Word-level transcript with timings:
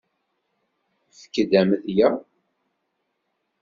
Efk-d 1.11 1.51
amedya. 1.61 2.09